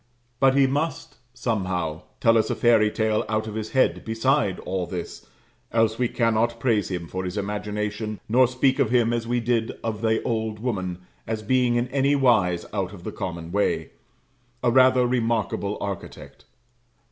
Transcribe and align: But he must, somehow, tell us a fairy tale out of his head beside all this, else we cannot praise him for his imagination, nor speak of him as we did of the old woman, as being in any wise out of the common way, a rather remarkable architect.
But 0.39 0.55
he 0.55 0.65
must, 0.65 1.17
somehow, 1.31 2.01
tell 2.19 2.35
us 2.35 2.49
a 2.49 2.55
fairy 2.55 2.89
tale 2.89 3.23
out 3.29 3.45
of 3.45 3.53
his 3.53 3.73
head 3.73 4.03
beside 4.03 4.57
all 4.61 4.87
this, 4.87 5.27
else 5.71 5.99
we 5.99 6.07
cannot 6.07 6.59
praise 6.59 6.89
him 6.89 7.07
for 7.07 7.23
his 7.23 7.37
imagination, 7.37 8.19
nor 8.27 8.47
speak 8.47 8.79
of 8.79 8.89
him 8.89 9.13
as 9.13 9.27
we 9.27 9.39
did 9.39 9.73
of 9.83 10.01
the 10.01 10.19
old 10.23 10.57
woman, 10.57 11.03
as 11.27 11.43
being 11.43 11.75
in 11.75 11.87
any 11.89 12.15
wise 12.15 12.65
out 12.73 12.93
of 12.93 13.03
the 13.03 13.11
common 13.11 13.51
way, 13.51 13.91
a 14.63 14.71
rather 14.71 15.05
remarkable 15.05 15.77
architect. 15.79 16.45